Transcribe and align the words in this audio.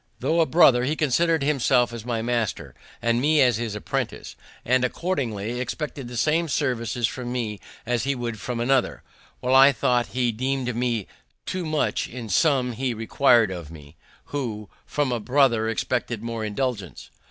Though 0.19 0.41
a 0.41 0.47
brother, 0.47 0.83
he 0.83 0.95
considered 0.95 1.43
himself 1.43 1.93
as 1.93 2.03
my 2.07 2.23
master, 2.23 2.73
and 3.03 3.21
me 3.21 3.39
as 3.39 3.57
his 3.57 3.75
apprentice, 3.75 4.35
and, 4.65 4.83
accordingly, 4.83 5.59
expected 5.59 6.07
the 6.07 6.17
same 6.17 6.47
services 6.47 7.07
from 7.07 7.31
me 7.31 7.59
as 7.85 8.03
he 8.03 8.15
would 8.15 8.39
from 8.39 8.59
another, 8.59 9.03
while 9.41 9.53
I 9.53 9.71
thought 9.71 10.07
he 10.17 10.31
demean'd 10.31 10.73
me 10.75 11.05
too 11.45 11.67
much 11.67 12.07
in 12.07 12.29
some 12.29 12.71
he 12.71 12.95
requir'd 12.95 13.51
of 13.51 13.69
me, 13.69 13.95
who 14.33 14.69
from 14.87 15.11
a 15.11 15.19
brother 15.19 15.69
expected 15.69 16.23
more 16.23 16.43
indulgence. 16.43 17.11